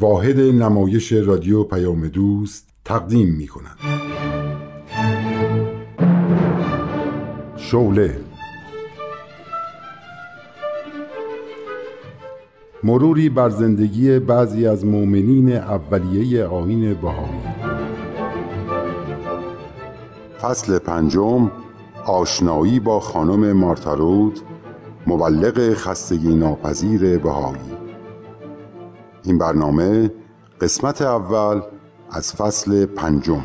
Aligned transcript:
واحد 0.00 0.40
نمایش 0.40 1.12
رادیو 1.12 1.64
پیام 1.64 2.08
دوست 2.08 2.68
تقدیم 2.84 3.28
می 3.28 3.46
کند 3.46 3.76
شوله 7.56 8.20
مروری 12.84 13.28
بر 13.28 13.50
زندگی 13.50 14.18
بعضی 14.18 14.66
از 14.66 14.84
مؤمنین 14.84 15.52
اولیه 15.56 16.44
آین 16.44 16.94
بهایی. 16.94 17.40
فصل 20.42 20.78
پنجم 20.78 21.50
آشنایی 22.06 22.80
با 22.80 23.00
خانم 23.00 23.52
مارتارود 23.52 24.40
مبلغ 25.06 25.74
خستگی 25.74 26.34
ناپذیر 26.34 27.18
بهایی. 27.18 27.79
این 29.24 29.38
برنامه 29.38 30.10
قسمت 30.60 31.02
اول 31.02 31.62
از 32.10 32.32
فصل 32.32 32.86
پنجم 32.86 33.42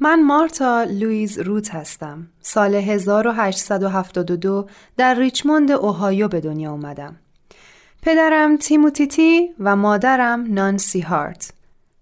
من 0.00 0.22
مارتا 0.22 0.84
لویز 0.84 1.38
روت 1.38 1.74
هستم. 1.74 2.26
سال 2.42 2.74
1872 2.74 4.66
در 4.96 5.14
ریچموند 5.14 5.72
اوهایو 5.72 6.28
به 6.28 6.40
دنیا 6.40 6.70
اومدم. 6.70 7.16
پدرم 8.02 8.56
تیموتیتی 8.56 9.48
و 9.60 9.76
مادرم 9.76 10.54
نانسی 10.54 11.00
هارت. 11.00 11.52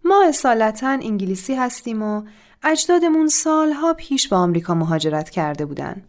ما 0.04 0.24
اصالتا 0.28 0.88
انگلیسی 0.88 1.54
هستیم 1.54 2.02
و 2.02 2.22
اجدادمون 2.66 3.28
سالها 3.28 3.94
پیش 3.94 4.28
به 4.28 4.36
آمریکا 4.36 4.74
مهاجرت 4.74 5.30
کرده 5.30 5.64
بودن. 5.66 6.02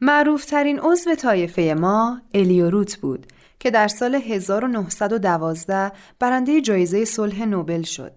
معروفترین 0.00 0.80
عضو 0.80 1.14
طایفه 1.14 1.74
ما 1.78 2.20
الیوروت 2.34 2.96
بود 2.96 3.26
که 3.60 3.70
در 3.70 3.88
سال 3.88 4.14
1912 4.14 5.92
برنده 6.18 6.60
جایزه 6.60 7.04
صلح 7.04 7.44
نوبل 7.44 7.82
شد. 7.82 8.12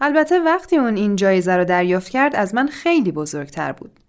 البته 0.00 0.40
وقتی 0.40 0.76
اون 0.76 0.96
این 0.96 1.16
جایزه 1.16 1.56
رو 1.56 1.64
دریافت 1.64 2.08
کرد 2.08 2.36
از 2.36 2.54
من 2.54 2.66
خیلی 2.66 3.12
بزرگتر 3.12 3.72
بود. 3.72 4.00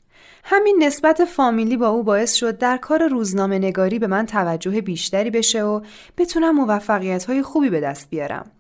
همین 0.44 0.84
نسبت 0.84 1.26
فامیلی 1.26 1.78
با 1.78 1.88
او 1.88 2.04
باعث 2.04 2.34
شد 2.34 2.58
در 2.58 2.78
کار 2.78 3.08
روزنامه 3.08 3.60
نگاری 3.60 4.00
به 4.00 4.08
من 4.08 4.26
توجه 4.26 4.82
بیشتری 4.82 5.30
بشه 5.30 5.64
و 5.64 5.82
بتونم 6.18 6.56
موفقیت 6.56 7.26
های 7.26 7.42
خوبی 7.42 7.70
به 7.70 7.80
دست 7.80 8.10
بیارم. 8.10 8.52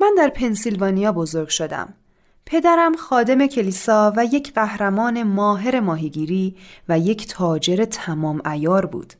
من 0.00 0.12
در 0.18 0.28
پنسیلوانیا 0.28 1.12
بزرگ 1.12 1.48
شدم. 1.48 1.94
پدرم 2.46 2.96
خادم 2.96 3.46
کلیسا 3.46 4.12
و 4.16 4.24
یک 4.24 4.52
قهرمان 4.52 5.22
ماهر 5.22 5.80
ماهیگیری 5.80 6.56
و 6.88 6.98
یک 6.98 7.28
تاجر 7.28 7.84
تمام 7.84 8.42
ایار 8.46 8.86
بود. 8.86 9.12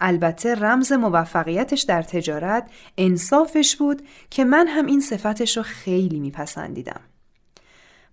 البته 0.00 0.54
رمز 0.54 0.92
موفقیتش 0.92 1.82
در 1.82 2.02
تجارت 2.02 2.70
انصافش 2.98 3.76
بود 3.76 4.02
که 4.30 4.44
من 4.44 4.66
هم 4.68 4.86
این 4.86 5.00
صفتش 5.00 5.56
رو 5.56 5.62
خیلی 5.62 6.20
میپسندیدم. 6.20 7.00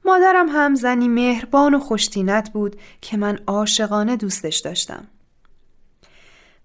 مادرم 0.05 0.49
هم 0.49 0.75
زنی 0.75 1.07
مهربان 1.07 1.73
و 1.73 1.79
خوشتینت 1.79 2.49
بود 2.49 2.75
که 3.01 3.17
من 3.17 3.39
عاشقانه 3.47 4.15
دوستش 4.15 4.57
داشتم. 4.57 5.07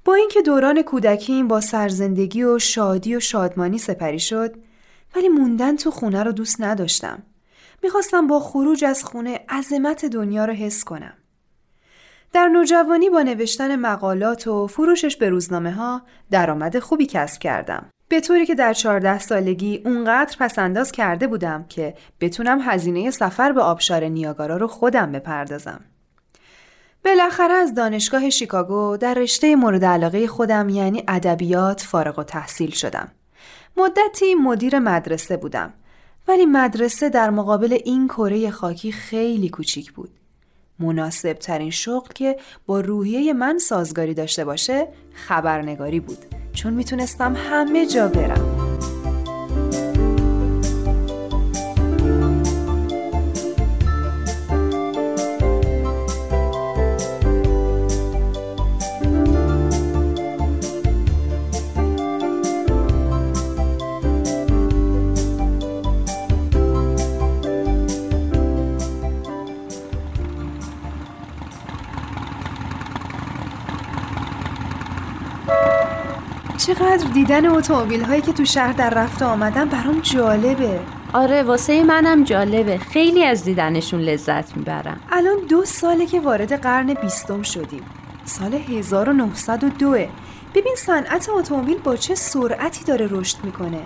با 0.04 0.14
اینکه 0.14 0.42
دوران 0.42 0.82
کودکیم 0.82 1.48
با 1.48 1.60
سرزندگی 1.60 2.42
و 2.42 2.58
شادی 2.58 3.16
و 3.16 3.20
شادمانی 3.20 3.78
سپری 3.78 4.20
شد 4.20 4.54
ولی 5.16 5.28
موندن 5.28 5.76
تو 5.76 5.90
خونه 5.90 6.22
رو 6.22 6.32
دوست 6.32 6.60
نداشتم. 6.60 7.22
می‌خواستم 7.82 8.26
با 8.26 8.40
خروج 8.40 8.84
از 8.84 9.04
خونه 9.04 9.40
عظمت 9.48 10.04
دنیا 10.04 10.44
رو 10.44 10.52
حس 10.52 10.84
کنم. 10.84 11.12
در 12.32 12.48
نوجوانی 12.48 13.10
با 13.10 13.22
نوشتن 13.22 13.76
مقالات 13.76 14.46
و 14.46 14.66
فروشش 14.66 15.16
به 15.16 15.30
روزنامه 15.30 15.72
ها 15.72 16.02
درآمد 16.30 16.78
خوبی 16.78 17.06
کسب 17.06 17.40
کردم. 17.40 17.86
به 18.08 18.20
طوری 18.20 18.46
که 18.46 18.54
در 18.54 18.72
14 18.72 19.18
سالگی 19.18 19.82
اونقدر 19.84 20.36
پسنداز 20.40 20.92
کرده 20.92 21.26
بودم 21.26 21.64
که 21.68 21.94
بتونم 22.20 22.58
هزینه 22.62 23.10
سفر 23.10 23.52
به 23.52 23.62
آبشار 23.62 24.04
نیاگارا 24.04 24.56
رو 24.56 24.66
خودم 24.66 25.12
بپردازم. 25.12 25.80
بالاخره 27.04 27.52
از 27.54 27.74
دانشگاه 27.74 28.30
شیکاگو 28.30 28.96
در 28.96 29.14
رشته 29.14 29.56
مورد 29.56 29.84
علاقه 29.84 30.26
خودم 30.26 30.68
یعنی 30.68 31.04
ادبیات 31.08 31.80
فارغ 31.80 32.18
و 32.18 32.22
تحصیل 32.22 32.70
شدم. 32.70 33.08
مدتی 33.76 34.34
مدیر 34.34 34.78
مدرسه 34.78 35.36
بودم 35.36 35.72
ولی 36.30 36.46
مدرسه 36.46 37.08
در 37.08 37.30
مقابل 37.30 37.78
این 37.84 38.08
کره 38.08 38.50
خاکی 38.50 38.92
خیلی 38.92 39.48
کوچیک 39.48 39.92
بود. 39.92 40.10
مناسب 40.78 41.32
ترین 41.32 41.70
شغل 41.70 42.08
که 42.14 42.36
با 42.66 42.80
روحیه 42.80 43.32
من 43.32 43.58
سازگاری 43.58 44.14
داشته 44.14 44.44
باشه 44.44 44.88
خبرنگاری 45.12 46.00
بود 46.00 46.18
چون 46.52 46.74
می‌تونستم 46.74 47.36
همه 47.36 47.86
جا 47.86 48.08
برم 48.08 48.69
چقدر 76.80 77.10
دیدن 77.10 77.46
اتومبیل 77.46 78.02
هایی 78.02 78.22
که 78.22 78.32
تو 78.32 78.44
شهر 78.44 78.72
در 78.72 78.90
رفته 78.90 79.24
آمدن 79.24 79.64
برام 79.64 80.00
جالبه. 80.00 80.80
آره 81.12 81.42
واسه 81.42 81.84
منم 81.84 82.24
جالبه. 82.24 82.78
خیلی 82.78 83.24
از 83.24 83.44
دیدنشون 83.44 84.00
لذت 84.00 84.56
می‌برم 84.56 85.00
الان 85.12 85.36
دو 85.48 85.64
ساله 85.64 86.06
که 86.06 86.20
وارد 86.20 86.52
قرن 86.52 86.94
بیستم 86.94 87.42
شدیم. 87.42 87.82
سال 88.24 88.54
1902 88.54 89.90
ببین 90.54 90.74
صنعت 90.76 91.28
اتومبیل 91.28 91.78
با 91.78 91.96
چه 91.96 92.14
سرعتی 92.14 92.84
داره 92.84 93.08
رشد 93.10 93.36
می‌کنه. 93.44 93.80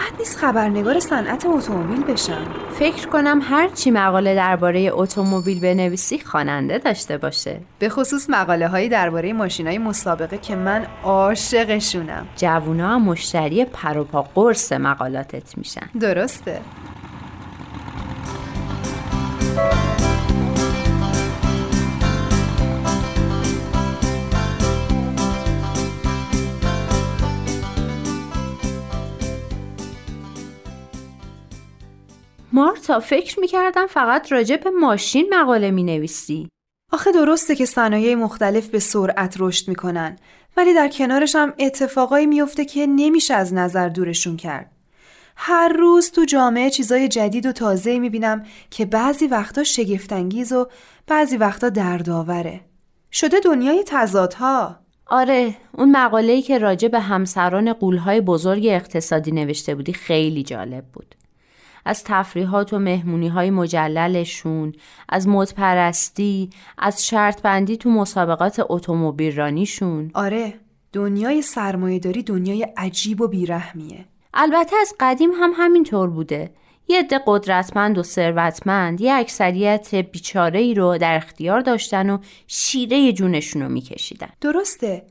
بد 0.00 0.18
نیست 0.18 0.38
خبرنگار 0.38 1.00
صنعت 1.00 1.46
اتومبیل 1.46 2.04
بشم 2.04 2.46
فکر 2.78 3.08
کنم 3.08 3.40
هر 3.42 3.68
چی 3.68 3.90
مقاله 3.90 4.34
درباره 4.34 4.90
اتومبیل 4.92 5.60
بنویسی 5.60 6.18
خواننده 6.18 6.78
داشته 6.78 7.18
باشه. 7.18 7.60
به 7.78 7.88
خصوص 7.88 8.30
مقاله 8.30 8.68
هایی 8.68 8.88
درباره 8.88 9.32
ماشین 9.32 9.66
های 9.66 9.78
مسابقه 9.78 10.38
که 10.38 10.56
من 10.56 10.86
عاشقشونم. 11.04 12.26
جوونا 12.36 12.98
مشتری 12.98 13.64
پروپا 13.64 14.22
قرص 14.22 14.72
مقالاتت 14.72 15.58
میشن. 15.58 15.86
درسته. 16.00 16.60
مارتا 32.60 33.00
فکر 33.00 33.40
می‌کردم 33.40 33.86
فقط 33.86 34.32
راجع 34.32 34.56
به 34.56 34.70
ماشین 34.70 35.34
مقاله 35.34 35.70
می‌نویسی 35.70 36.48
آخه 36.92 37.12
درسته 37.12 37.56
که 37.56 37.66
صنایع 37.66 38.14
مختلف 38.14 38.66
به 38.68 38.78
سرعت 38.78 39.36
رشد 39.38 39.68
می‌کنن 39.68 40.16
ولی 40.56 40.74
در 40.74 40.88
کنارش 40.88 41.36
هم 41.36 41.54
اتفاقایی 41.58 42.26
میفته 42.26 42.64
که 42.64 42.86
نمیشه 42.86 43.34
از 43.34 43.54
نظر 43.54 43.88
دورشون 43.88 44.36
کرد. 44.36 44.70
هر 45.36 45.68
روز 45.68 46.10
تو 46.10 46.24
جامعه 46.24 46.70
چیزای 46.70 47.08
جدید 47.08 47.46
و 47.46 47.52
تازه 47.52 47.98
می‌بینم 47.98 48.46
که 48.70 48.84
بعضی 48.84 49.26
وقتا 49.26 49.64
شگفتانگیز 49.64 50.52
و 50.52 50.66
بعضی 51.06 51.36
وقتا 51.36 51.68
دردآوره. 51.68 52.60
شده 53.12 53.40
دنیای 53.40 53.84
تضادها. 53.86 54.76
آره 55.06 55.56
اون 55.72 55.90
مقاله‌ای 55.90 56.42
که 56.42 56.58
راجع 56.58 56.88
به 56.88 57.00
همسران 57.00 57.72
قولهای 57.72 58.20
بزرگ 58.20 58.66
اقتصادی 58.66 59.32
نوشته 59.32 59.74
بودی 59.74 59.92
خیلی 59.92 60.42
جالب 60.42 60.84
بود. 60.92 61.14
از 61.84 62.04
تفریحات 62.04 62.72
و 62.72 62.78
مهمونی 62.78 63.28
های 63.28 63.50
مجللشون 63.50 64.72
از 65.08 65.28
مدپرستی 65.28 66.50
از 66.78 67.06
شرط 67.06 67.42
بندی 67.42 67.76
تو 67.76 67.90
مسابقات 67.90 68.62
اتومبیل 68.68 69.36
رانیشون 69.36 70.10
آره 70.14 70.54
دنیای 70.92 71.42
سرمایهداری 71.42 72.22
دنیای 72.22 72.66
عجیب 72.76 73.20
و 73.20 73.28
بیرحمیه. 73.28 74.04
البته 74.34 74.76
از 74.80 74.94
قدیم 75.00 75.30
هم 75.30 75.52
همینطور 75.56 76.10
بوده. 76.10 76.50
یه 76.88 76.98
عده 76.98 77.20
قدرتمند 77.26 77.98
و 77.98 78.02
ثروتمند 78.02 79.00
یه 79.00 79.12
اکثریت 79.12 79.94
بیچاره 79.94 80.60
ای 80.60 80.74
رو 80.74 80.98
در 80.98 81.16
اختیار 81.16 81.60
داشتن 81.60 82.10
و 82.10 82.18
شیره 82.46 83.12
جونشون 83.12 83.62
رو 83.62 83.68
میکشیدن. 83.68 84.28
درسته 84.40 85.02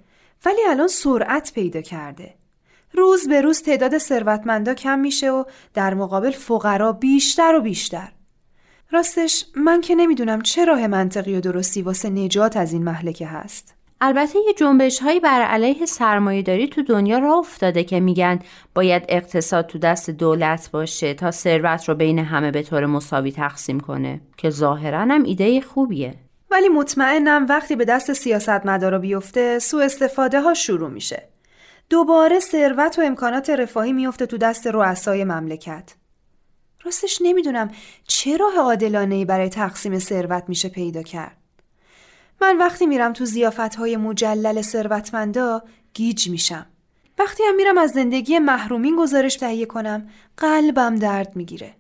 ولی 0.46 0.62
الان 0.70 0.88
سرعت 0.88 1.52
پیدا 1.54 1.82
کرده. 1.82 2.34
روز 2.94 3.28
به 3.28 3.42
روز 3.42 3.62
تعداد 3.62 3.98
ثروتمندا 3.98 4.74
کم 4.74 5.00
میشه 5.00 5.32
و 5.32 5.44
در 5.74 5.94
مقابل 5.94 6.32
فقرا 6.32 6.92
بیشتر 6.92 7.56
و 7.56 7.62
بیشتر. 7.62 8.12
راستش 8.92 9.46
من 9.56 9.82
که 9.82 9.96
نمی‌دونم 9.96 10.42
چه 10.42 10.66
راه 10.66 10.88
منطقی 10.88 11.36
و 11.36 11.42
درستی 11.42 11.82
واسه 11.82 12.10
نجات 12.10 12.58
از 12.58 12.74
این 12.74 12.84
محلکه 12.84 13.28
هست. 13.28 13.76
البته 14.02 14.40
یه 14.48 14.54
جنبش 14.54 15.00
هایی 15.00 15.20
بر 15.20 15.42
علیه 15.42 15.86
سرمایه 15.86 16.42
داری 16.42 16.68
تو 16.68 16.84
دنیا 16.84 17.18
را 17.18 17.34
افتاده 17.34 17.84
که 17.84 18.00
میگن 18.00 18.40
باید 18.76 19.04
اقتصاد 19.10 19.66
تو 19.66 19.80
دست 19.80 20.10
دولت 20.10 20.72
باشه 20.72 21.14
تا 21.14 21.32
ثروت 21.32 21.90
رو 21.90 21.96
بین 21.96 22.20
همه 22.20 22.52
به 22.52 22.64
طور 22.64 22.86
مساوی 22.86 23.32
تقسیم 23.32 23.80
کنه 23.80 24.22
که 24.38 24.50
ظاهرا 24.50 25.00
هم 25.00 25.24
ایده 25.24 25.62
خوبیه. 25.62 26.16
ولی 26.52 26.70
مطمئنم 26.70 27.46
وقتی 27.50 27.76
به 27.76 27.86
دست 27.86 28.14
سیاستمدارا 28.14 29.00
بیفته 29.00 29.60
سوء 29.60 29.84
استفاده 29.84 30.42
ها 30.42 30.54
شروع 30.54 30.90
میشه. 30.90 31.30
دوباره 31.90 32.40
ثروت 32.40 33.00
و 33.00 33.02
امکانات 33.02 33.50
رفاهی 33.50 33.94
میفته 33.94 34.26
تو 34.26 34.38
دست 34.38 34.68
رؤسای 34.68 35.24
مملکت. 35.24 35.96
راستش 36.84 37.20
نمی‌دونم 37.22 37.72
چه 38.08 38.38
راه 38.38 38.56
عادلانه 38.58 39.26
برای 39.26 39.50
تقسیم 39.50 40.00
ثروت 40.00 40.44
میشه 40.48 40.70
پیدا 40.70 41.02
کرد. 41.02 41.38
من 42.42 42.58
وقتی 42.58 42.86
میرم 42.86 43.14
تو 43.14 43.26
زیافت 43.26 43.76
های 43.76 43.98
مجلل 43.98 44.62
ثروتمندا 44.62 45.64
گیج 45.94 46.30
میشم. 46.30 46.66
وقتی 47.20 47.44
هم 47.44 47.56
میرم 47.56 47.78
از 47.78 47.92
زندگی 47.92 48.40
محرومین 48.40 48.96
گزارش 48.96 49.36
تهیه 49.36 49.66
کنم 49.66 50.10
قلبم 50.38 50.96
درد 50.96 51.36
می‌گیره. 51.36 51.76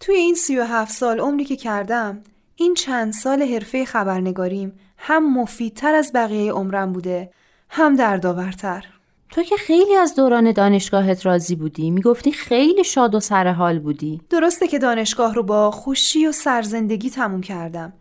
توی 0.00 0.14
این 0.14 0.34
سی 0.34 0.58
و 0.58 0.64
هفت 0.64 0.92
سال 0.92 1.20
عمری 1.20 1.44
که 1.44 1.56
کردم 1.56 2.22
این 2.56 2.74
چند 2.74 3.12
سال 3.12 3.42
حرفه 3.42 3.84
خبرنگاریم 3.84 4.80
هم 4.98 5.32
مفیدتر 5.32 5.94
از 5.94 6.12
بقیه 6.14 6.52
عمرم 6.52 6.92
بوده 6.92 7.30
هم 7.68 7.96
دردآورتر. 7.96 8.99
تو 9.30 9.42
که 9.42 9.56
خیلی 9.56 9.94
از 9.94 10.14
دوران 10.14 10.52
دانشگاهت 10.52 11.26
راضی 11.26 11.56
بودی. 11.56 11.90
می‌گفتی 11.90 12.32
خیلی 12.32 12.84
شاد 12.84 13.14
و 13.14 13.20
سرحال 13.20 13.78
بودی. 13.78 14.20
درسته 14.30 14.68
که 14.68 14.78
دانشگاه 14.78 15.34
رو 15.34 15.42
با 15.42 15.70
خوشی 15.70 16.26
و 16.26 16.32
سرزندگی 16.32 17.10
تموم 17.10 17.40
کردم. 17.40 17.92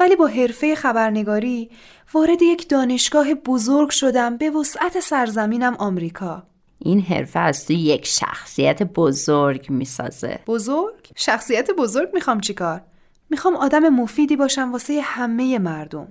ولی 0.00 0.16
با 0.16 0.26
حرفه 0.26 0.74
خبرنگاری 0.74 1.70
وارد 2.14 2.42
یک 2.42 2.68
دانشگاه 2.68 3.34
بزرگ 3.34 3.90
شدم 3.90 4.36
به 4.36 4.50
وسعت 4.50 5.00
سرزمینم 5.00 5.74
آمریکا. 5.74 6.42
این 6.78 7.00
حرفه 7.00 7.38
از 7.38 7.66
تو 7.66 7.72
یک 7.72 8.06
شخصیت 8.06 8.82
بزرگ 8.82 9.70
می‌سازه. 9.70 10.40
بزرگ؟ 10.46 11.10
شخصیت 11.16 11.70
بزرگ 11.70 12.08
می‌خوام 12.14 12.40
چیکار؟ 12.40 12.82
می‌خوام 13.30 13.56
آدم 13.56 13.88
مفیدی 13.88 14.36
باشم 14.36 14.72
واسه 14.72 15.00
همه 15.02 15.58
مردم. 15.58 16.08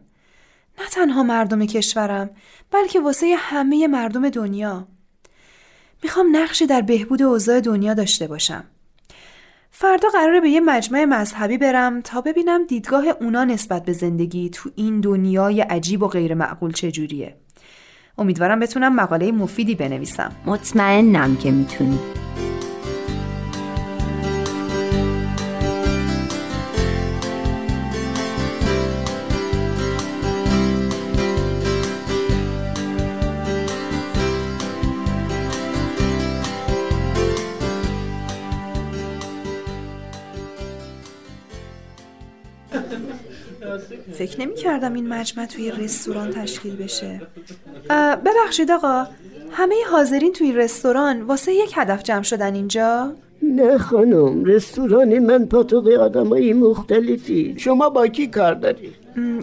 نه 0.79 0.87
تنها 0.91 1.23
مردم 1.23 1.65
کشورم 1.65 2.29
بلکه 2.71 2.99
واسه 2.99 3.35
همه 3.37 3.87
مردم 3.87 4.29
دنیا. 4.29 4.87
می‌خوام 6.03 6.35
نقشی 6.35 6.65
در 6.65 6.81
بهبود 6.81 7.21
اوضاع 7.21 7.59
دنیا 7.59 7.93
داشته 7.93 8.27
باشم. 8.27 8.63
فردا 9.71 10.09
قراره 10.09 10.41
به 10.41 10.49
یه 10.49 10.59
مجمع 10.59 11.05
مذهبی 11.05 11.57
برم 11.57 12.01
تا 12.01 12.21
ببینم 12.21 12.65
دیدگاه 12.65 13.05
اونا 13.21 13.43
نسبت 13.43 13.85
به 13.85 13.93
زندگی 13.93 14.49
تو 14.49 14.69
این 14.75 14.99
دنیای 15.01 15.61
عجیب 15.61 16.03
و 16.03 16.07
غیر 16.07 16.33
معقول 16.33 16.71
چجوریه. 16.71 17.35
امیدوارم 18.17 18.59
بتونم 18.59 18.95
مقاله 18.95 19.31
مفیدی 19.31 19.75
بنویسم. 19.75 20.31
مطمئنم 20.45 21.35
که 21.35 21.51
می‌تونی. 21.51 21.99
فکر 44.13 44.41
نمی 44.41 44.55
کردم 44.55 44.93
این 44.93 45.07
مجمع 45.07 45.45
توی 45.45 45.71
رستوران 45.71 46.31
تشکیل 46.31 46.75
بشه. 46.75 47.21
ببخشید 48.25 48.71
آقا 48.71 49.07
همه 49.51 49.75
حاضرین 49.91 50.33
توی 50.33 50.53
رستوران 50.53 51.21
واسه 51.21 51.53
یک 51.53 51.71
هدف 51.75 52.03
جمع 52.03 52.23
شدن 52.23 52.55
اینجا؟ 52.55 53.11
نه 53.43 53.77
خانم 53.77 54.45
رستوران 54.45 55.19
من 55.19 55.45
پاتوق 55.45 55.87
آدمایی 55.87 56.53
مختلفی. 56.53 57.55
شما 57.57 57.89
با 57.89 58.07
کی 58.07 58.27
کار 58.27 58.53
داری؟ 58.53 58.91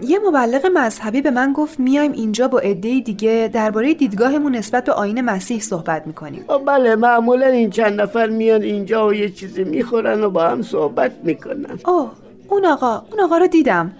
یه 0.03 0.19
مبلغ 0.19 0.67
مذهبی 0.75 1.23
به 1.23 1.31
من 1.31 1.53
گفت 1.53 1.81
میایم 1.81 2.13
اینجا 2.13 2.49
با 2.49 2.59
عده 2.59 3.01
دیگه 3.01 3.51
درباره 3.53 3.95
دیدگاهمون 3.95 4.57
نسبت 4.57 4.85
به 4.85 4.93
آین 4.93 5.21
مسیح 5.21 5.61
صحبت 5.61 6.07
می‌کنیم. 6.07 6.45
بله 6.67 6.97
معمولا 6.97 7.47
این 7.47 7.71
چند 7.71 8.01
نفر 8.01 8.27
میان 8.27 8.63
اینجا 8.63 9.09
و 9.09 9.15
یه 9.15 9.29
چیزی 9.29 9.65
می‌خورن 9.65 10.25
و 10.25 10.31
با 10.31 10.49
هم 10.49 10.63
صحبت 10.63 11.13
می‌کنن. 11.23 11.79
اوه 11.87 12.11
اون 12.49 12.65
آقا 12.65 13.03
اون 13.11 13.21
آقا 13.21 13.39
رو 13.39 13.47
دیدم. 13.47 13.93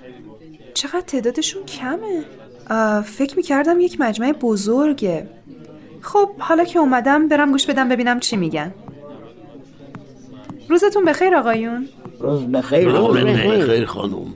چقدر 0.79 1.01
تعدادشون 1.01 1.63
کمه؟ 1.65 2.25
فکر 3.03 3.37
می‌کردم 3.37 3.81
یک 3.81 4.01
مجمع 4.01 4.33
بزرگه. 4.33 5.29
خب 6.01 6.29
حالا 6.39 6.65
که 6.65 6.79
اومدم 6.79 7.29
برم 7.29 7.51
گوش 7.51 7.67
بدم 7.67 7.89
ببینم 7.89 8.21
چی 8.21 8.37
میگن. 8.37 8.75
روزتون 10.69 11.05
بخیر 11.05 11.35
آقایون. 11.37 11.89
روز 12.21 12.43
بخیر 12.43 12.89
روز 12.89 13.17
بخیر 13.17 13.87
خانم. 13.87 14.35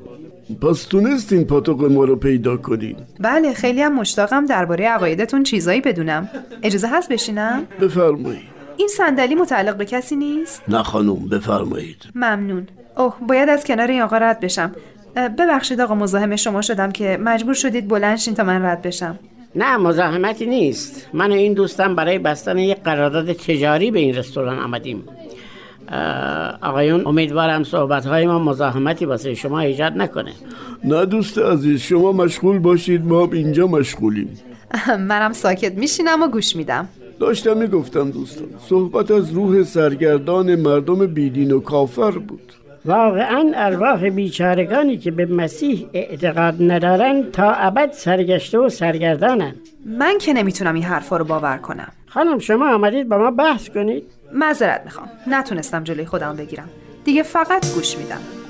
پس 0.63 0.85
تونستین 0.85 1.45
پاتوق 1.45 1.93
ما 1.93 2.05
رو 2.05 2.17
پیدا 2.17 2.57
کنین. 2.57 2.97
بله 3.21 3.55
خیلی 3.55 3.83
هم 3.83 3.95
مشتاقم 3.95 4.47
درباره 4.47 4.89
عقایدتون 4.89 5.43
چیزایی 5.43 5.81
بدونم. 5.81 6.29
اجازه 6.63 6.89
هست 6.89 7.13
بشینم؟ 7.13 7.67
بفرمایید. 7.81 8.53
این 8.77 8.89
صندلی 8.89 9.35
متعلق 9.35 9.77
به 9.77 9.85
کسی 9.85 10.17
نیست؟ 10.17 10.63
نه 10.69 10.83
خانم 10.83 11.29
بفرمایید. 11.29 12.03
ممنون. 12.15 12.67
اوه 12.97 13.15
باید 13.29 13.49
از 13.49 13.65
کنار 13.65 13.89
این 13.91 14.03
آقا 14.03 14.17
رد 14.17 14.41
بشم. 14.41 14.73
ببخشید 15.17 15.81
آقا 15.81 15.95
مزاحم 15.95 16.37
شما 16.37 16.63
شدم 16.63 16.93
که 16.93 17.19
مجبور 17.21 17.55
شدید 17.55 17.89
بلند 17.89 18.19
تا 18.19 18.45
من 18.45 18.63
رد 18.65 18.83
بشم. 18.83 19.19
نه 19.55 19.77
مزاحمتی 19.77 20.47
نیست. 20.47 21.09
من 21.15 21.31
و 21.31 21.35
این 21.35 21.53
دوستم 21.55 21.95
برای 21.95 22.19
بستن 22.19 22.59
یک 22.59 22.83
قرارداد 22.83 23.33
تجاری 23.33 23.91
به 23.91 23.99
این 23.99 24.15
رستوران 24.15 24.59
آمدیم. 24.59 25.05
آقایون 26.63 27.07
امیدوارم 27.07 27.65
صحبت 27.65 28.07
های 28.07 28.27
ما 28.27 28.39
مزاحمتی 28.39 29.05
واسه 29.05 29.35
شما 29.35 29.61
ایجاد 29.61 29.93
نکنه. 29.97 30.33
نه 30.85 31.07
دوست 31.07 31.39
عزیز 31.39 31.81
شما 31.81 32.13
مشغول 32.13 32.59
باشید 32.59 33.07
ما 33.07 33.29
اینجا 33.33 33.67
مشغولیم. 33.67 34.39
منم 34.89 35.33
ساکت 35.33 35.73
میشینم 35.73 36.23
و 36.23 36.29
گوش 36.29 36.57
میدم. 36.57 36.89
داشتم 37.21 37.57
می‌گفتم 37.57 38.11
دوستان 38.11 38.49
صحبت 38.69 39.11
از 39.11 39.33
روح 39.33 39.63
سرگردان 39.63 40.55
مردم 40.55 41.07
بیدین 41.07 41.53
و 41.53 41.61
کافر 41.61 42.11
بود. 42.11 42.53
واقعا 42.85 43.53
ارواح 43.55 44.09
بیچارگانی 44.09 44.99
که 44.99 45.11
به 45.11 45.27
مسیح 45.27 45.87
اعتقاد 45.93 46.55
ندارن 46.61 47.31
تا 47.31 47.53
ابد 47.53 47.93
سرگشته 47.93 48.59
و 48.59 48.69
سرگردانن 48.69 49.55
من 49.87 50.19
که 50.19 50.33
نمی‌تونم 50.33 50.75
این 50.75 50.85
حرفا 50.85 51.17
رو 51.17 51.25
باور 51.25 51.57
کنم. 51.59 51.93
خانم 52.07 52.39
شما 52.39 52.75
آمدید 52.75 53.09
با 53.09 53.19
ما 53.19 53.31
بحث 53.31 53.69
کنید؟ 53.69 54.05
معذرت 54.35 54.83
می‌خوام. 54.85 55.09
نتونستم 55.27 55.85
جلوی 55.85 56.05
خودم 56.05 56.37
بگیرم. 56.37 56.69
دیگه 57.05 57.23
فقط 57.23 57.75
گوش 57.75 57.99
میدم. 57.99 58.42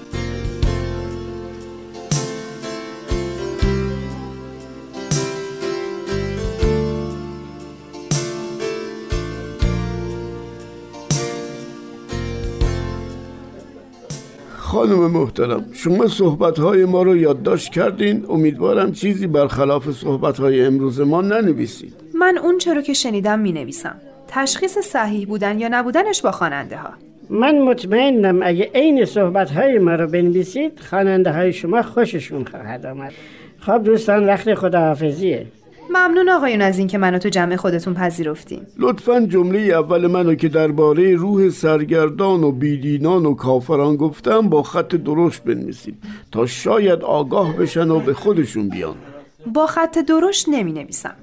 خانم 14.82 15.10
محترم 15.10 15.64
شما 15.72 16.06
صحبت 16.06 16.58
های 16.58 16.84
ما 16.84 17.02
رو 17.02 17.16
یادداشت 17.16 17.72
کردین؟ 17.72 18.26
امیدوارم 18.28 18.92
چیزی 18.92 19.26
برخلاف 19.26 19.90
صحبت 19.90 20.38
های 20.38 20.64
امروز 20.64 21.00
ما 21.00 21.20
ننویسید. 21.20 21.94
من 22.14 22.38
اون 22.38 22.58
چرا 22.58 22.82
که 22.82 22.92
شنیدم 22.92 23.38
می 23.38 23.52
نویسم 23.52 23.94
تشخیص 24.28 24.78
صحیح 24.78 25.26
بودن 25.26 25.58
یا 25.58 25.68
نبودنش 25.70 26.22
با 26.22 26.30
خواننده 26.30 26.76
ها 26.76 26.90
من 27.30 27.58
مطمئنم 27.58 28.40
اگه 28.42 28.70
عین 28.74 29.04
صحبت 29.04 29.50
های 29.50 29.78
ما 29.78 29.94
رو 29.94 30.06
بنویسید 30.06 30.80
خواننده 30.90 31.32
های 31.32 31.52
شما 31.52 31.82
خوششون 31.82 32.44
خواهد 32.44 32.86
آمد. 32.86 33.12
خب 33.58 33.82
دوستان 33.84 34.26
وقت 34.26 34.54
خداحافظیه. 34.54 35.46
ممنون 35.92 36.28
آقایون 36.28 36.60
از 36.60 36.78
اینکه 36.78 36.98
منو 36.98 37.18
تو 37.18 37.28
جمع 37.28 37.56
خودتون 37.56 37.94
پذیرفتین. 37.94 38.66
لطفا 38.78 39.20
جمله 39.20 39.58
اول 39.58 40.06
منو 40.06 40.34
که 40.34 40.48
درباره 40.48 41.14
روح 41.14 41.50
سرگردان 41.50 42.44
و 42.44 42.52
بیدینان 42.52 43.26
و 43.26 43.34
کافران 43.34 43.96
گفتم 43.96 44.48
با 44.48 44.62
خط 44.62 44.94
درشت 44.94 45.42
بنویسید 45.42 45.94
تا 46.32 46.46
شاید 46.46 47.02
آگاه 47.02 47.56
بشن 47.56 47.90
و 47.90 48.00
به 48.00 48.14
خودشون 48.14 48.68
بیان. 48.68 48.94
با 49.46 49.66
خط 49.66 49.98
درشت 49.98 50.48
نمی 50.48 50.72
نویسم 50.72 51.14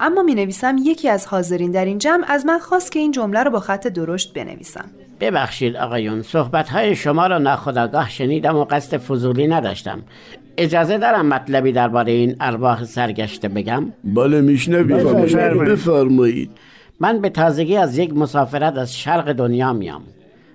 اما 0.00 0.22
می 0.22 0.34
نویسم 0.34 0.76
یکی 0.78 1.08
از 1.08 1.26
حاضرین 1.26 1.70
در 1.70 1.84
این 1.84 1.98
جمع 1.98 2.24
از 2.28 2.46
من 2.46 2.58
خواست 2.58 2.92
که 2.92 2.98
این 2.98 3.10
جمله 3.10 3.42
رو 3.42 3.50
با 3.50 3.60
خط 3.60 3.86
درشت 3.86 4.34
بنویسم. 4.34 4.84
ببخشید 5.20 5.76
آقایون 5.76 6.22
صحبت 6.22 6.68
های 6.68 6.96
شما 6.96 7.26
را 7.26 7.38
ناخداگاه 7.38 8.10
شنیدم 8.10 8.56
و 8.56 8.64
قصد 8.64 8.96
فضولی 8.96 9.48
نداشتم. 9.48 10.02
اجازه 10.56 10.98
دارم 10.98 11.26
مطلبی 11.26 11.72
درباره 11.72 12.12
این 12.12 12.36
ارواح 12.40 12.84
سرگشته 12.84 13.48
بگم؟ 13.48 13.92
بله 14.04 14.40
میشنوید 14.40 15.06
بفرمایید. 15.58 16.50
من 17.00 17.20
به 17.20 17.28
تازگی 17.28 17.76
از 17.76 17.98
یک 17.98 18.16
مسافرت 18.16 18.76
از 18.76 18.96
شرق 18.96 19.32
دنیا 19.32 19.72
میام. 19.72 20.02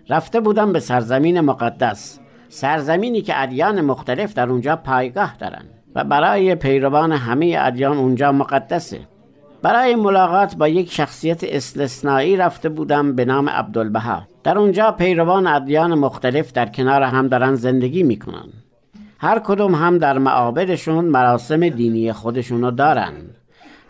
رفته 0.09 0.39
بودم 0.39 0.73
به 0.73 0.79
سرزمین 0.79 1.39
مقدس 1.39 2.19
سرزمینی 2.49 3.21
که 3.21 3.41
ادیان 3.41 3.81
مختلف 3.81 4.33
در 4.33 4.49
اونجا 4.49 4.75
پایگاه 4.75 5.35
دارن 5.39 5.63
و 5.95 6.03
برای 6.03 6.55
پیروان 6.55 7.11
همه 7.11 7.57
ادیان 7.59 7.97
اونجا 7.97 8.31
مقدسه. 8.31 8.99
برای 9.61 9.95
ملاقات 9.95 10.55
با 10.55 10.67
یک 10.67 10.91
شخصیت 10.91 11.43
استثنایی 11.43 12.37
رفته 12.37 12.69
بودم 12.69 13.15
به 13.15 13.25
نام 13.25 13.49
عبدالبها. 13.49 14.21
در 14.43 14.57
اونجا 14.57 14.91
پیروان 14.91 15.47
ادیان 15.47 15.93
مختلف 15.93 16.53
در 16.53 16.65
کنار 16.65 17.03
هم 17.03 17.27
دارن 17.27 17.55
زندگی 17.55 18.03
می‌کنن. 18.03 18.47
هر 19.19 19.39
کدوم 19.39 19.75
هم 19.75 19.97
در 19.97 20.17
معابدشون 20.17 21.05
مراسم 21.05 21.69
دینی 21.69 22.13
خودشونو 22.13 22.71
دارن. 22.71 23.13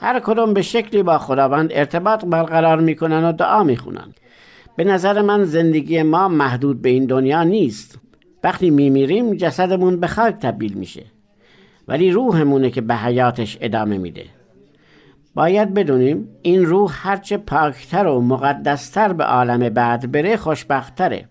هر 0.02 0.20
کدوم 0.20 0.54
به 0.54 0.62
شکلی 0.62 1.04
با 1.04 1.18
خداوند 1.18 1.70
ارتباط 1.74 2.26
برقرار 2.26 2.80
می‌کنن 2.80 3.24
و 3.24 3.32
دعا 3.32 3.64
می‌خونن. 3.64 4.14
به 4.76 4.84
نظر 4.84 5.22
من 5.22 5.44
زندگی 5.44 6.02
ما 6.04 6.28
محدود 6.28 6.82
به 6.82 6.90
این 6.90 7.06
دنیا 7.06 7.44
نیست. 7.44 8.00
وقتی 8.44 8.70
میمیریم 8.70 9.34
جسدمون 9.34 10.00
به 10.00 10.08
خاک 10.08 10.36
تبدیل 10.36 10.74
میشه. 10.74 11.04
ولی 11.88 12.12
روحمونه 12.12 12.70
که 12.70 12.82
به 12.82 12.96
حیاتش 12.96 13.58
ادامه 13.62 13.98
میده. 13.98 14.26
باید 15.36 15.74
بدونیم 15.74 16.30
این 16.42 16.66
روح 16.66 16.92
هرچه 16.94 17.38
پاکتر 17.38 18.08
و 18.08 18.22
مقدستر 18.22 19.14
به 19.14 19.24
عالم 19.24 19.70
بعد 19.70 20.12
بره 20.12 20.38
خوشبختتره. 20.38 21.30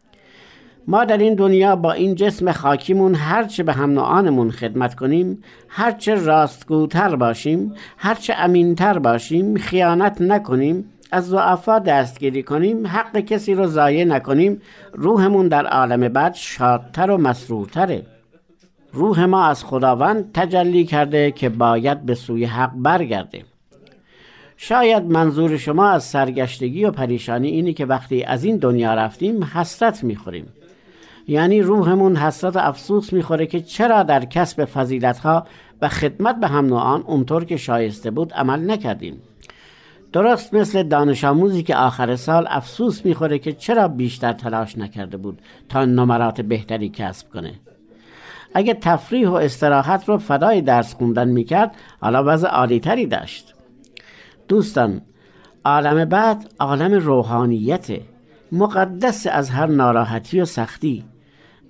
ما 0.88 1.04
در 1.04 1.18
این 1.18 1.34
دنیا 1.34 1.76
با 1.76 1.92
این 1.92 2.14
جسم 2.14 2.52
خاکیمون 2.52 3.14
هرچه 3.14 3.62
به 3.62 3.72
هم 3.72 3.90
نوعانمون 3.90 4.50
خدمت 4.50 4.94
کنیم 4.94 5.42
هرچه 5.68 6.14
راستگوتر 6.14 7.16
باشیم 7.16 7.72
هرچه 7.96 8.34
امینتر 8.38 8.98
باشیم 8.98 9.56
خیانت 9.56 10.20
نکنیم 10.20 10.84
از 11.12 11.28
ضعفا 11.28 11.78
دستگیری 11.78 12.42
کنیم 12.42 12.86
حق 12.86 13.20
کسی 13.20 13.54
رو 13.54 13.66
ضایع 13.66 14.04
نکنیم 14.04 14.60
روحمون 14.92 15.48
در 15.48 15.66
عالم 15.66 16.08
بعد 16.08 16.34
شادتر 16.34 17.10
و 17.10 17.16
مسرورتره. 17.16 18.02
روح 18.92 19.24
ما 19.24 19.46
از 19.46 19.64
خداوند 19.64 20.30
تجلی 20.34 20.84
کرده 20.84 21.30
که 21.30 21.48
باید 21.48 22.02
به 22.02 22.14
سوی 22.14 22.44
حق 22.44 22.72
برگرده. 22.76 23.44
شاید 24.56 25.02
منظور 25.02 25.56
شما 25.56 25.88
از 25.88 26.04
سرگشتگی 26.04 26.84
و 26.84 26.90
پریشانی 26.90 27.48
اینی 27.48 27.72
که 27.72 27.86
وقتی 27.86 28.22
از 28.22 28.44
این 28.44 28.56
دنیا 28.56 28.94
رفتیم 28.94 29.44
حسرت 29.44 30.04
می‌خوریم. 30.04 30.46
یعنی 31.28 31.60
روحمون 31.60 32.16
حسرت 32.16 32.56
و 32.56 32.58
افسوس 32.58 33.12
می‌خوره 33.12 33.46
که 33.46 33.60
چرا 33.60 34.02
در 34.02 34.24
کسب 34.24 34.64
فضیلتها 34.64 35.46
و 35.82 35.88
خدمت 35.88 36.40
به 36.40 36.46
هم 36.46 36.66
نوعان 36.66 37.02
اونطور 37.02 37.44
که 37.44 37.56
شایسته 37.56 38.10
بود 38.10 38.32
عمل 38.32 38.70
نکردیم. 38.70 39.22
درست 40.12 40.54
مثل 40.54 40.82
دانش 40.82 41.24
آموزی 41.24 41.62
که 41.62 41.76
آخر 41.76 42.16
سال 42.16 42.46
افسوس 42.48 43.04
می‌خوره 43.04 43.38
که 43.38 43.52
چرا 43.52 43.88
بیشتر 43.88 44.32
تلاش 44.32 44.78
نکرده 44.78 45.16
بود 45.16 45.38
تا 45.68 45.84
نمرات 45.84 46.40
بهتری 46.40 46.88
کسب 46.88 47.28
کنه. 47.30 47.54
اگه 48.54 48.74
تفریح 48.74 49.28
و 49.28 49.34
استراحت 49.34 50.08
رو 50.08 50.18
فدای 50.18 50.60
درس 50.60 50.94
خوندن 50.94 51.28
می‌کرد 51.28 51.74
حالا 52.00 52.22
وضع 52.26 52.48
عالیتری 52.48 53.06
داشت. 53.06 53.54
دوستان 54.48 55.00
عالم 55.64 56.04
بعد 56.04 56.50
عالم 56.60 56.92
روحانیت 56.92 57.86
مقدس 58.52 59.26
از 59.26 59.50
هر 59.50 59.66
ناراحتی 59.66 60.40
و 60.40 60.44
سختی. 60.44 61.04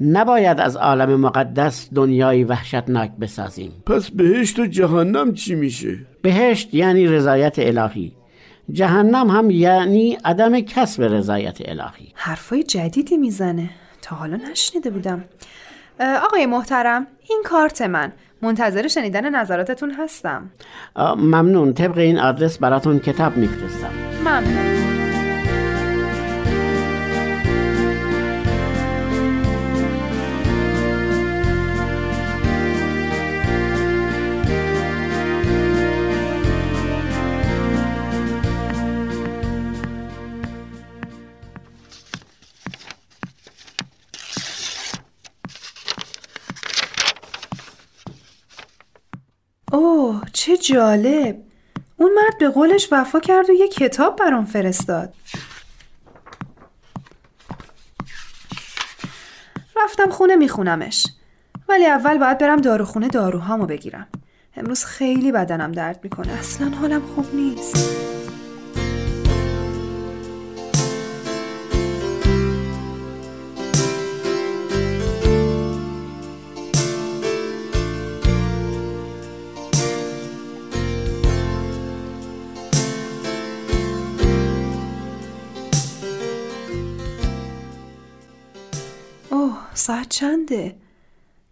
نباید 0.00 0.61
از 0.61 0.76
عالم 0.76 1.21
مقدس 1.21 1.88
دنیای 1.95 2.45
وحشتناک 2.45 3.11
بسازیم. 3.21 3.73
پس 3.87 4.11
بهشت 4.11 4.59
و 4.59 4.67
جهنم 4.67 5.35
چی 5.35 5.55
میشه؟ 5.55 5.99
بهشت 6.23 6.75
یعنی 6.75 7.07
رضایت 7.07 7.55
الهی. 7.59 8.12
جهنم 8.73 9.31
هم 9.31 9.50
یعنی 9.50 10.19
عدم 10.25 10.61
کسب 10.61 11.03
رضایت 11.03 11.59
الهی. 11.65 12.12
حرفای 12.15 12.62
جدیدی 12.62 13.17
می‌زنه. 13.17 13.71
تا 14.03 14.17
حالا 14.17 14.37
نشنیده 14.50 14.91
بودم. 14.91 15.25
آقای 16.25 16.47
محترم 16.47 17.07
این 17.29 17.43
کارت 17.45 17.83
من. 17.83 18.12
منتظر 18.43 18.88
شنیدن 18.88 19.35
نظراتتون 19.35 19.91
هستم. 19.91 20.50
ممنون. 21.17 21.73
طبق 21.73 21.99
این 21.99 22.19
آدرس 22.19 22.59
براتون 22.59 22.99
کتاب 22.99 23.37
میفرستم. 23.37 23.91
ممنون. 24.21 24.86
جالب. 50.56 51.42
اون 51.96 52.12
مرد 52.14 52.38
به 52.38 52.48
قولش 52.48 52.88
وفا 52.92 53.20
کرد 53.20 53.50
و 53.50 53.52
یه 53.52 53.68
کتاب 53.68 54.16
برام 54.16 54.44
فرستاد. 54.44 55.14
رفتم 59.84 60.10
خونه 60.10 60.36
میخونمش. 60.36 61.06
ولی 61.68 61.86
اول 61.86 62.18
باید 62.18 62.38
برم 62.38 62.60
داروخونه 62.60 63.08
داروهامو 63.08 63.66
بگیرم. 63.66 64.06
امروز 64.56 64.84
خیلی 64.84 65.32
بدنم 65.32 65.72
درد 65.72 66.00
می‌کنه. 66.02 66.32
اصلا 66.32 66.70
حالم 66.70 67.02
خوب 67.14 67.34
نیست. 67.34 68.15
ساعت 89.76 90.09
چنده؟ 90.09 90.76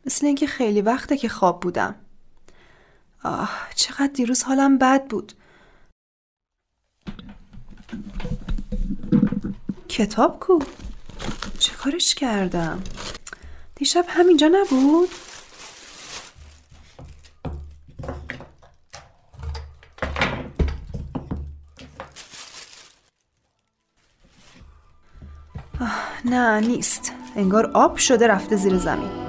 مثل 0.07 0.27
اینکه 0.27 0.47
خیلی 0.47 0.83
وقته 0.83 1.17
که 1.17 1.29
خواب 1.29 1.61
بودم 1.61 1.95
آه 3.25 3.51
چقدر 3.75 4.11
دیروز 4.15 4.43
حالم 4.43 4.79
بد 4.79 5.07
بود 5.07 5.33
کتاب 9.89 10.41
کو؟ 10.41 10.59
چه 11.59 11.73
کارش 11.73 12.15
کردم؟ 12.15 12.83
دیشب 13.75 14.05
همینجا 14.09 14.49
نبود؟ 14.53 15.09
آه 25.81 26.21
نه 26.25 26.61
نیست 26.61 27.13
انگار 27.37 27.71
آب 27.75 27.97
شده 27.97 28.27
رفته 28.27 28.57
زیر 28.57 28.77
زمین. 28.77 29.25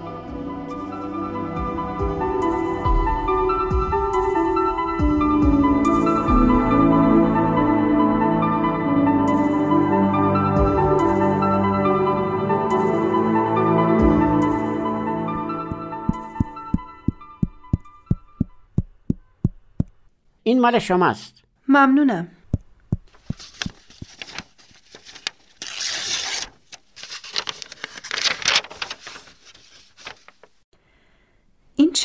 این 20.43 20.61
مال 20.61 20.79
شماست. 20.79 21.33
ممنونم. 21.67 22.34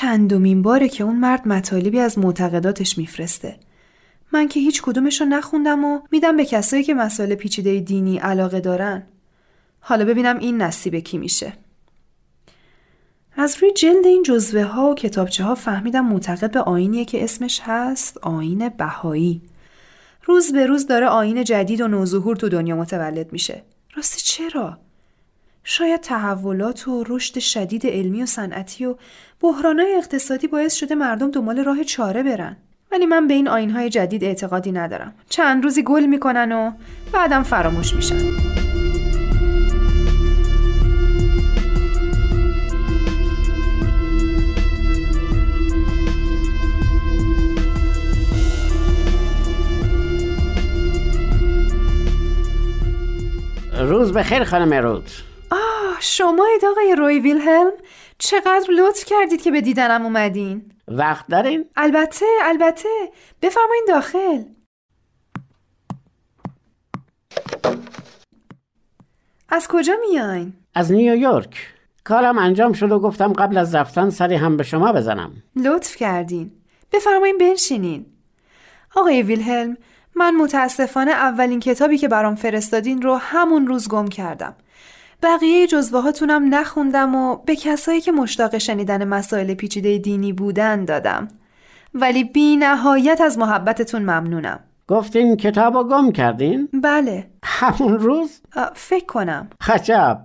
چندمین 0.00 0.62
باره 0.62 0.88
که 0.88 1.04
اون 1.04 1.16
مرد 1.16 1.49
مطالبی 1.49 1.99
از 1.99 2.19
معتقداتش 2.19 2.99
میفرسته. 2.99 3.57
من 4.33 4.49
که 4.49 4.61
هیچ 4.61 4.83
کدومش 4.83 5.21
رو 5.21 5.26
نخوندم 5.26 5.85
و 5.85 6.00
میدم 6.11 6.37
به 6.37 6.45
کسایی 6.45 6.83
که 6.83 6.95
مسائل 6.95 7.35
پیچیده 7.35 7.80
دینی 7.80 8.19
علاقه 8.19 8.61
دارن. 8.61 9.02
حالا 9.80 10.04
ببینم 10.04 10.38
این 10.38 10.62
نصیب 10.62 10.97
کی 10.97 11.19
میشه. 11.19 11.52
از 13.37 13.57
روی 13.61 13.73
جلد 13.73 14.07
این 14.07 14.23
جزوه 14.23 14.62
ها 14.62 14.90
و 14.90 14.95
کتابچه 14.95 15.45
ها 15.45 15.54
فهمیدم 15.54 16.07
معتقد 16.07 16.52
به 16.52 16.61
آینیه 16.61 17.04
که 17.04 17.25
اسمش 17.25 17.61
هست 17.64 18.19
آین 18.19 18.69
بهایی. 18.69 19.42
روز 20.25 20.52
به 20.52 20.66
روز 20.66 20.87
داره 20.87 21.07
آین 21.07 21.45
جدید 21.45 21.80
و 21.80 21.88
نوظهور 21.88 22.37
تو 22.37 22.49
دنیا 22.49 22.76
متولد 22.76 23.33
میشه. 23.33 23.62
راستی 23.97 24.23
چرا؟ 24.23 24.78
شاید 25.64 26.00
تحولات 26.00 26.88
و 26.88 27.05
رشد 27.09 27.38
شدید 27.38 27.87
علمی 27.87 28.23
و 28.23 28.26
صنعتی 28.26 28.87
و 28.87 28.95
بحرانهای 29.40 29.95
اقتصادی 29.95 30.47
باعث 30.47 30.75
شده 30.75 30.95
مردم 30.95 31.31
دنبال 31.31 31.64
راه 31.64 31.85
چاره 31.85 32.23
برن. 32.23 32.57
ولی 32.93 33.07
من 33.07 33.26
به 33.26 33.35
این 33.35 33.49
آینهای 33.49 33.88
جدید 33.88 34.25
اعتقادی 34.25 34.73
ندارم. 34.73 35.14
چند 35.29 35.64
روزی 35.64 35.83
گل 35.83 36.07
می‌کنن 36.07 36.52
و 36.52 36.73
بعدم 37.12 37.43
فراموش 37.43 37.95
میشن. 37.95 38.19
روز 53.81 54.12
بخیر 54.12 54.45
خانم 54.45 54.75
رود. 54.75 55.11
شمایید 56.00 56.64
آقای 56.64 56.95
روی 56.99 57.21
ویلهلم؟ 57.21 57.73
چقدر 58.19 58.71
لطف 58.71 59.04
کردید 59.04 59.42
که 59.42 59.50
به 59.50 59.61
دیدنم 59.61 60.02
اومدین. 60.02 60.73
وقت 60.88 61.26
دارین؟ 61.26 61.64
البته 61.76 62.26
البته. 62.42 62.88
بفرمایین 63.42 63.85
داخل. 63.88 64.42
از 69.49 69.69
کجا 69.69 69.95
میاین؟ 70.09 70.52
از 70.75 70.92
نیویورک. 70.92 71.75
کارم 72.04 72.38
انجام 72.38 72.73
شد 72.73 72.92
و 72.92 72.99
گفتم 72.99 73.33
قبل 73.33 73.59
از 73.59 73.75
رفتن 73.75 74.11
سری 74.11 74.35
هم 74.35 74.57
به 74.57 74.62
شما 74.62 74.92
بزنم. 74.92 75.42
لطف 75.57 75.97
کردین. 75.97 76.52
بفرمایین 76.92 77.38
بنشینین. 77.38 78.07
آقای 78.97 79.23
ویلهلم 79.23 79.76
من 80.14 80.37
متاسفانه 80.37 81.11
اولین 81.11 81.61
کتابی 81.61 81.99
که 81.99 82.09
برام 82.09 82.35
فرستادین 82.35 83.02
رو 83.02 83.16
همون 83.16 83.66
روز 83.66 83.88
گم 83.88 84.09
کردم. 84.09 84.57
بقیه 85.22 85.66
جزوه 85.66 86.00
هاتونم 86.02 86.54
نخوندم 86.54 87.14
و 87.14 87.36
به 87.36 87.56
کسایی 87.56 88.00
که 88.00 88.12
مشتاق 88.12 88.58
شنیدن 88.58 89.04
مسائل 89.04 89.54
پیچیده 89.54 89.98
دینی 89.98 90.32
بودن 90.32 90.84
دادم. 90.84 91.28
ولی 91.94 92.24
بی 92.24 92.56
نهایت 92.56 93.20
از 93.20 93.38
محبتتون 93.38 94.02
ممنونم. 94.02 94.60
گفتین 94.88 95.36
کتاب 95.36 95.74
رو 95.76 95.84
گم 95.84 96.12
کردین؟ 96.12 96.68
بله. 96.82 97.30
همون 97.44 97.98
روز؟ 97.98 98.40
فکر 98.74 99.06
کنم. 99.06 99.50
خچب 99.62 100.18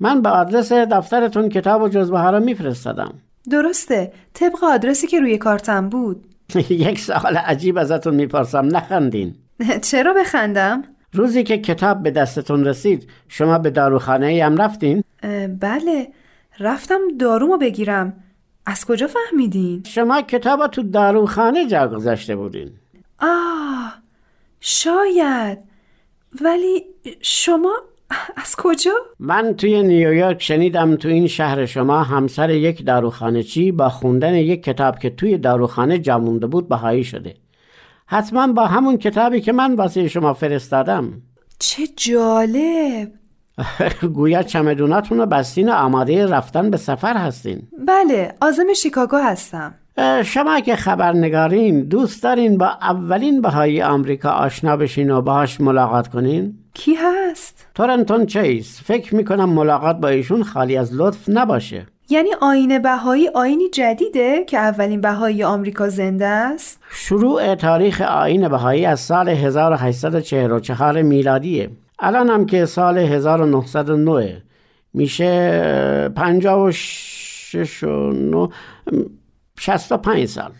من 0.00 0.22
به 0.22 0.28
آدرس 0.28 0.72
دفترتون 0.72 1.48
کتاب 1.48 1.82
و 1.82 1.88
جزوه 1.88 2.18
ها 2.18 2.30
رو 2.30 2.40
میفرستادم. 2.40 3.14
درسته. 3.50 4.12
طبق 4.34 4.64
آدرسی 4.64 5.06
که 5.06 5.20
روی 5.20 5.38
کارتم 5.38 5.88
بود. 5.88 6.26
یک 6.70 7.00
سوال 7.00 7.36
عجیب 7.36 7.78
ازتون 7.78 8.14
می‌پرسم. 8.14 8.68
نخندین. 8.76 9.34
چرا 9.82 10.12
بخندم؟ 10.12 10.84
روزی 11.12 11.42
که 11.42 11.58
کتاب 11.58 12.02
به 12.02 12.10
دستتون 12.10 12.64
رسید 12.64 13.08
شما 13.28 13.58
به 13.58 13.70
داروخانه 13.70 14.26
ای 14.26 14.40
هم 14.40 14.56
رفتین؟ 14.56 15.02
بله 15.60 16.08
رفتم 16.60 17.00
دارومو 17.20 17.56
بگیرم 17.56 18.12
از 18.66 18.84
کجا 18.84 19.06
فهمیدین؟ 19.06 19.82
شما 19.86 20.22
کتاب 20.22 20.66
تو 20.66 20.82
داروخانه 20.82 21.66
جا 21.66 21.88
گذاشته 21.88 22.36
بودین 22.36 22.70
آه 23.18 23.94
شاید 24.60 25.58
ولی 26.42 26.84
شما 27.20 27.72
از 28.42 28.56
کجا؟ 28.58 28.92
من 29.18 29.54
توی 29.56 29.82
نیویورک 29.82 30.42
شنیدم 30.42 30.96
تو 30.96 31.08
این 31.08 31.26
شهر 31.26 31.66
شما 31.66 32.02
همسر 32.02 32.50
یک 32.50 32.86
داروخانه 32.86 33.42
چی 33.42 33.72
با 33.72 33.88
خوندن 33.88 34.34
یک 34.34 34.62
کتاب 34.62 34.98
که 34.98 35.10
توی 35.10 35.38
داروخانه 35.38 35.98
جا 35.98 36.18
مونده 36.18 36.46
بود 36.46 36.68
بهایی 36.68 37.04
شده 37.04 37.34
حتما 38.06 38.46
با 38.46 38.66
همون 38.66 38.96
کتابی 38.96 39.40
که 39.40 39.52
من 39.52 39.74
واسه 39.74 40.08
شما 40.08 40.34
فرستادم. 40.34 41.22
چه 41.58 41.86
جالب. 41.96 43.12
گویا 44.14 44.42
چمدوناتون 44.42 45.18
رو 45.18 45.26
بستین 45.26 45.68
و 45.68 45.72
آماده 45.72 46.26
رفتن 46.26 46.70
به 46.70 46.76
سفر 46.76 47.16
هستین. 47.16 47.62
بله 47.86 48.34
آزم 48.40 48.72
شیکاگو 48.76 49.16
هستم. 49.16 49.74
شما 50.24 50.60
که 50.60 50.76
خبرنگارین 50.76 51.82
دوست 51.82 52.22
دارین 52.22 52.58
با 52.58 52.66
اولین 52.66 53.40
بهایی 53.40 53.82
آمریکا 53.82 54.30
آشنا 54.30 54.76
بشین 54.76 55.10
و 55.10 55.22
باهاش 55.22 55.60
ملاقات 55.60 56.08
کنین؟ 56.08 56.58
کی 56.76 56.94
هست؟ 56.94 57.66
تورنتون 57.74 58.26
چیز 58.26 58.80
فکر 58.80 59.14
می‌کنم 59.14 59.48
ملاقات 59.48 59.96
با 59.96 60.08
ایشون 60.08 60.42
خالی 60.42 60.76
از 60.76 60.94
لطف 60.94 61.28
نباشه 61.28 61.86
یعنی 62.08 62.30
آین 62.40 62.78
بهایی 62.78 63.28
آینی 63.28 63.68
جدیده 63.68 64.44
که 64.44 64.58
اولین 64.58 65.00
بهایی 65.00 65.44
آمریکا 65.44 65.88
زنده 65.88 66.26
است؟ 66.26 66.80
شروع 66.90 67.54
تاریخ 67.54 68.00
آین 68.00 68.48
بهایی 68.48 68.86
از 68.86 69.00
سال 69.00 69.28
1844 69.28 71.02
میلادیه 71.02 71.70
الان 71.98 72.30
هم 72.30 72.46
که 72.46 72.66
سال 72.66 72.98
1909 72.98 74.42
میشه 74.94 76.08
56 76.16 77.82
و 77.82 78.12
9 78.12 78.48
65 79.58 80.26
سال 80.26 80.52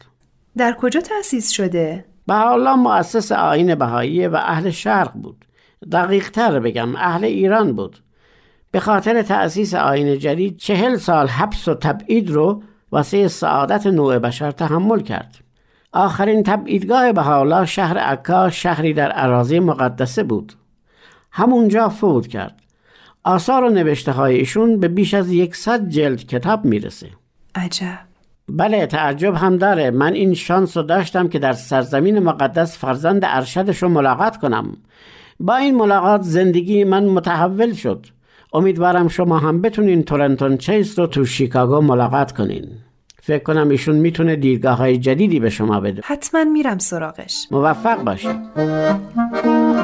در 0.57 0.73
کجا 0.73 1.01
تأسیس 1.01 1.51
شده؟ 1.51 2.05
بهاءالله 2.27 2.75
مؤسس 2.75 3.33
آین 3.33 3.75
بهایی 3.75 4.27
و 4.27 4.37
اهل 4.37 4.71
شرق 4.71 5.13
بود 5.13 5.46
دقیق 5.93 6.31
تر 6.31 6.61
بگم 6.61 6.97
اهل 6.97 7.25
ایران 7.25 7.73
بود. 7.73 7.99
به 8.71 8.81
خاطر 8.81 9.23
تأسیس 9.23 9.75
آین 9.75 10.19
جدید 10.19 10.57
چهل 10.57 10.97
سال 10.97 11.29
حبس 11.29 11.69
و 11.69 11.75
تبعید 11.75 12.31
رو 12.31 12.63
واسه 12.93 13.29
سعادت 13.29 13.87
نوع 13.87 14.19
بشر 14.19 14.51
تحمل 14.51 15.01
کرد. 15.01 15.37
آخرین 15.93 16.43
تبعیدگاه 16.43 17.13
بهاءالله 17.13 17.67
شهر 17.67 17.99
عکا 17.99 18.51
شهری 18.51 18.93
در 18.93 19.13
اراضی 19.15 19.59
مقدسه 19.59 20.23
بود. 20.23 20.53
همونجا 21.33 21.89
فوت 21.89 22.27
کرد. 22.27 22.61
آثار 23.25 23.65
و 23.65 23.69
نوشته 23.69 24.13
های 24.13 24.37
ایشون 24.37 24.81
به 24.81 24.89
بیش 24.89 25.15
از 25.15 25.33
یکصد 25.33 25.89
جلد 25.89 26.27
کتاب 26.27 26.65
می‌رسه. 26.65 27.09
عجب. 27.55 27.99
بله 28.49 28.87
تعجب 28.87 29.35
هم 29.35 29.57
داره. 29.57 29.91
من 29.91 30.13
این 30.13 30.35
شانس 30.35 30.77
رو 30.77 30.83
داشتم 30.83 31.29
که 31.29 31.39
در 31.39 31.53
سرزمین 31.53 32.19
مقدس 32.19 32.79
فرزند 32.79 33.21
ارشدش 33.25 33.83
رو 33.83 33.89
ملاقات 33.89 34.37
کنم. 34.37 34.77
با 35.41 35.57
این 35.57 35.75
ملاقات 35.75 36.23
زندگی 36.23 36.85
من 36.85 37.05
متحول 37.05 37.73
شد. 37.73 38.07
امیدوارم 38.53 39.09
شما 39.09 39.39
هم 39.39 39.63
بتونین 39.63 40.03
تورنتون 40.03 40.57
چیز 40.57 40.99
رو 40.99 41.07
تو 41.07 41.25
شیکاگو 41.25 41.81
ملاقات 41.81 42.33
کنین. 42.33 42.69
فکر 43.23 43.43
کنم 43.43 43.69
ایشون 43.69 43.97
می‌تونه 43.97 44.37
دیدگاه 44.37 44.79
های 44.79 44.99
جدیدی 44.99 45.41
به 45.41 45.51
شما 45.51 45.81
بده. 45.81 46.03
حتما 46.05 46.45
میرم 46.45 46.79
سراغش. 46.79 47.47
موفق 47.51 48.05
باشید 48.05 48.37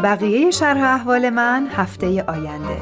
بقیه 0.02 0.50
شرح 0.50 0.94
احوال 0.94 1.30
من 1.30 1.66
هفته 1.70 2.22
آینده. 2.22 2.76